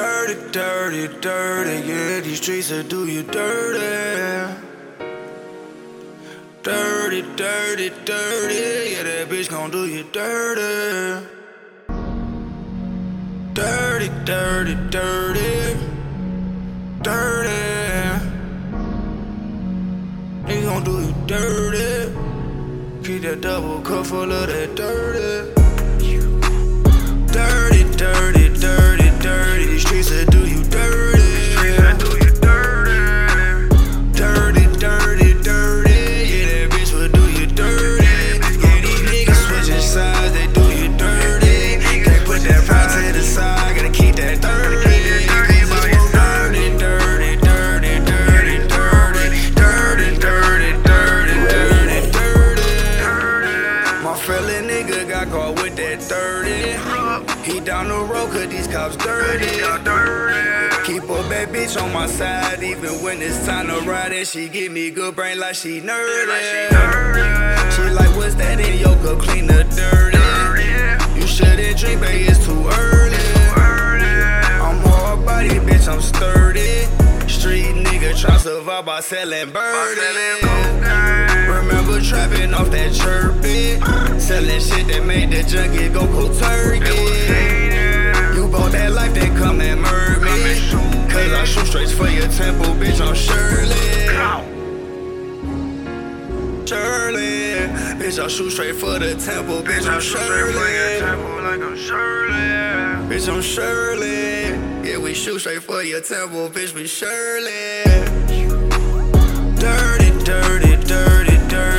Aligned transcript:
Dirty, 0.00 0.36
dirty, 0.50 1.08
dirty, 1.20 1.86
yeah, 1.86 2.20
these 2.20 2.40
streets 2.40 2.70
will 2.70 2.82
do 2.84 3.06
you 3.06 3.22
dirty. 3.22 4.56
Dirty, 6.62 7.20
dirty, 7.36 7.90
dirty, 8.06 8.92
yeah, 8.92 9.02
that 9.02 9.28
bitch 9.28 9.50
gon' 9.50 9.70
do 9.70 9.84
you 9.84 10.04
dirty. 10.04 11.26
Dirty, 13.52 14.08
dirty, 14.24 14.74
dirty, 14.88 15.76
dirty. 17.02 17.60
They 20.46 20.62
gon' 20.62 20.82
do 20.82 20.94
you 21.04 21.14
dirty. 21.26 21.90
Keep 23.04 23.22
that 23.24 23.42
double 23.42 23.82
cup 23.82 24.06
full 24.06 24.32
of 24.32 24.46
that 24.46 24.74
dirty. 24.74 25.52
Dirty, 27.36 27.82
dirty, 27.96 28.48
dirty, 28.48 28.79
streets 29.80 30.10
that 30.10 30.30
do 30.30 30.46
you 30.46 30.62
dirty. 30.64 30.89
Caught 55.90 55.98
with 55.98 56.08
that 56.08 56.08
dirty. 56.08 57.52
He 57.52 57.60
down 57.60 57.88
the 57.88 57.94
road 57.94 58.30
cause 58.30 58.48
these 58.48 58.66
cops 58.66 58.96
dirty. 58.96 59.46
Keep 60.84 61.04
a 61.04 61.22
bad 61.28 61.48
bitch 61.50 61.80
on 61.80 61.92
my 61.92 62.06
side 62.06 62.62
even 62.62 63.02
when 63.02 63.20
it's 63.22 63.46
time 63.46 63.66
to 63.68 63.80
ride 63.88 64.12
and 64.12 64.26
she 64.26 64.48
give 64.48 64.72
me 64.72 64.90
good 64.90 65.16
brain 65.16 65.38
like 65.38 65.54
she 65.54 65.80
nerdy. 65.80 66.70
She 67.74 67.82
like 67.90 68.14
what's 68.16 68.34
that 68.36 68.60
in 68.60 68.78
your 68.78 68.96
cup 68.96 69.18
clean 69.20 69.46
the 69.46 69.64
dirty. 69.64 71.20
You 71.20 71.26
shouldn't 71.26 71.78
drink 71.78 72.00
baby 72.00 72.24
it's 72.24 72.44
too 72.44 72.52
early. 72.52 73.16
I'm 73.56 74.78
hard 74.80 75.24
body 75.24 75.48
bitch 75.48 75.88
I'm 75.88 76.00
sturdy. 76.00 76.84
Street 77.28 77.74
nigga 77.84 78.18
try 78.18 78.34
to 78.34 78.38
survive 78.38 78.86
by 78.86 79.00
selling 79.00 79.50
birdies. 79.50 80.69
Remember 81.90 82.08
trapping 82.08 82.54
off 82.54 82.70
that 82.70 82.92
chirpy. 82.92 83.80
Selling 84.20 84.60
shit 84.60 84.86
that 84.88 85.04
made 85.04 85.30
the 85.30 85.42
junkie 85.42 85.88
go 85.88 86.06
cold 86.06 86.38
turkey. 86.38 86.86
You 88.36 88.48
bought 88.48 88.70
that 88.72 88.92
life, 88.92 89.12
then 89.12 89.36
come 89.36 89.60
and 89.60 89.80
murder 89.82 90.20
me. 90.20 90.54
Cause 91.10 91.32
I 91.32 91.44
shoot 91.44 91.66
straight 91.66 91.90
for 91.90 92.08
your 92.08 92.28
temple, 92.28 92.74
bitch, 92.76 93.00
I'm 93.00 93.14
Shirley. 93.14 94.06
Shirley. 96.64 97.58
Bitch, 97.98 98.22
I 98.22 98.28
shoot 98.28 98.50
straight 98.50 98.76
for 98.76 98.98
the 99.00 99.16
temple, 99.16 99.62
bitch, 99.62 99.88
I'm 99.90 100.00
Shirley. 100.00 100.52
Bitch, 103.08 103.28
I'm 103.28 103.42
Shirley. 103.42 104.88
Yeah, 104.88 104.98
we 104.98 105.12
shoot 105.14 105.40
straight 105.40 105.62
for 105.64 105.82
your 105.82 106.00
temple, 106.00 106.48
bitch, 106.50 106.72
we 106.72 106.86
Shirley. 106.86 107.82
Dirty, 109.58 110.24
dirty, 110.24 110.76
dirty, 110.84 111.29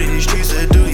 dirty. 0.00 0.20
Streets 0.20 0.52
that 0.52 0.68
do 0.70 0.93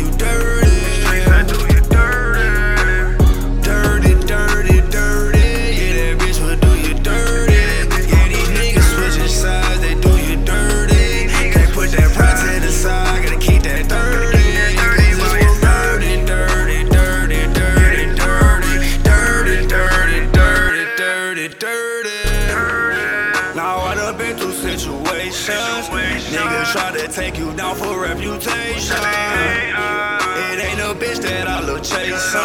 situations. 25.04 25.88
Niggas 26.30 26.72
try 26.72 26.90
to 26.92 27.08
take 27.08 27.38
you 27.38 27.52
down 27.54 27.76
for 27.76 28.00
reputation. 28.00 28.96
It 28.96 30.58
ain't 30.60 30.80
a 30.80 30.94
bitch 30.94 31.20
that 31.22 31.46
I 31.48 31.60
look 31.64 31.82
chasing. 31.82 32.40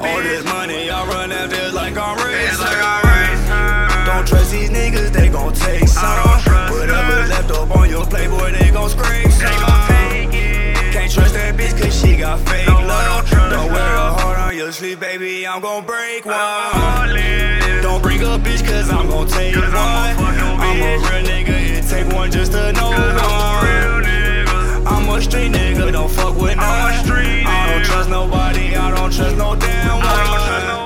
All 0.00 0.22
this 0.22 0.44
money 0.44 0.90
I 0.90 1.06
run 1.06 1.32
after 1.32 1.72
like 1.72 1.96
I'm 1.96 2.16
racing. 2.24 2.66
Don't 4.06 4.26
trust 4.26 4.52
these 4.52 4.70
niggas, 4.70 5.12
they 5.12 5.28
gon' 5.28 5.52
take 5.54 5.88
some. 5.88 6.40
Whatever 6.70 7.28
left 7.28 7.50
up 7.50 7.76
on 7.76 7.88
your 7.88 8.04
playboy, 8.06 8.52
they 8.52 8.70
gon' 8.70 8.90
scrape 8.90 9.30
some. 9.30 9.48
Can't 10.92 11.10
trust 11.10 11.34
that 11.34 11.54
bitch 11.56 11.80
cause 11.80 12.00
she 12.00 12.16
got 12.16 12.38
fake 12.48 12.68
love. 12.68 13.30
Don't 13.30 13.72
wear 13.72 13.94
a 13.94 14.12
heart 14.12 14.38
on 14.38 14.56
your 14.56 14.72
sleeve, 14.72 15.00
baby, 15.00 15.46
I'm 15.46 15.60
gon' 15.60 15.84
break 15.84 16.24
one. 16.24 17.53
Don't 17.84 18.00
bring 18.02 18.22
a 18.22 18.38
bitch 18.38 18.64
cause 18.64 18.88
I'm 18.90 19.10
gon' 19.10 19.28
take 19.28 19.54
one. 19.54 19.66
I'm 19.66 20.18
a 20.80 20.96
real 20.96 21.22
nigga, 21.28 21.48
it 21.50 21.86
take 21.86 22.10
one 22.16 22.32
just 22.32 22.52
to 22.52 22.72
know 22.72 22.88
one. 22.88 24.06
I'm 24.86 25.06
a 25.06 25.20
street 25.20 25.52
nigga, 25.52 25.92
don't 25.92 26.10
fuck 26.10 26.34
with 26.34 26.56
none. 26.56 26.64
I 26.64 27.74
don't 27.74 27.84
trust 27.84 28.08
nobody, 28.08 28.74
I 28.74 28.90
don't 28.96 29.12
trust 29.12 29.36
no 29.36 29.54
damn 29.54 29.98
one. 29.98 30.06
I 30.06 30.24
don't 30.24 30.46
trust 30.46 30.70
no 30.72 30.80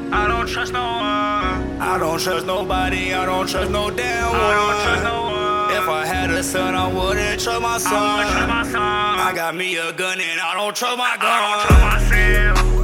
one. 0.00 0.14
I 0.14 0.26
don't 0.26 0.46
trust 0.48 0.72
no 0.72 0.80
one. 0.80 1.82
I 1.82 1.98
don't 1.98 2.18
trust 2.18 2.46
nobody, 2.46 3.12
I 3.12 3.26
don't 3.26 3.46
trust 3.46 3.70
no 3.70 3.90
damn 3.90 4.32
one. 4.32 4.40
I 4.40 4.54
don't 4.54 4.82
trust 4.84 5.04
no 5.04 5.20
one. 5.20 5.82
If 5.82 5.86
I 5.86 6.06
had 6.06 6.30
a 6.30 6.42
son, 6.42 6.74
I 6.74 6.90
wouldn't 6.90 7.40
trust 7.42 7.60
my 7.60 7.76
son. 7.76 7.92
I 7.92 8.30
trust 8.32 8.48
my 8.48 8.62
son. 8.62 9.18
I 9.20 9.32
got 9.34 9.54
me 9.54 9.76
a 9.76 9.92
gun 9.92 10.18
and 10.18 10.40
I 10.40 10.54
don't 10.54 10.74
trust 10.74 10.96
my 10.96 11.14
gun. 11.20 11.30
I 11.30 11.40
don't 11.42 11.66
trust 11.66 12.10
myself. 12.10 12.76